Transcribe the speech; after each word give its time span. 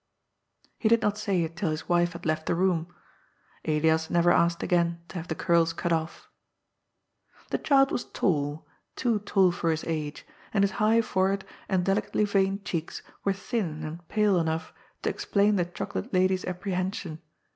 He 0.79 0.89
did 0.89 1.03
not 1.03 1.15
say 1.19 1.43
it 1.43 1.55
till 1.55 1.69
his 1.69 1.87
wife 1.87 2.13
had 2.13 2.25
left 2.25 2.47
the 2.47 2.55
room. 2.55 2.87
Elias 3.65 4.09
never 4.09 4.31
asked 4.31 4.63
again 4.63 4.99
to 5.09 5.17
have 5.17 5.27
the 5.27 5.35
curls 5.35 5.73
cut 5.73 5.91
ofL 5.91 6.23
The 7.51 7.59
child 7.59 7.91
was 7.91 8.05
tall, 8.05 8.65
too 8.95 9.19
tall 9.19 9.51
for 9.51 9.69
his 9.69 9.83
age, 9.85 10.25
and 10.55 10.63
his 10.63 10.71
high 10.81 11.03
forehead 11.03 11.45
and 11.69 11.85
delicately 11.85 12.25
veined 12.25 12.65
cheeks 12.65 13.03
were 13.23 13.31
thin 13.33 13.83
and 13.83 14.07
pale 14.07 14.39
enough 14.39 14.73
to 15.03 15.09
explain 15.11 15.55
the 15.55 15.65
chocolate 15.65 16.11
lady's 16.11 16.45
apprehension. 16.45 17.21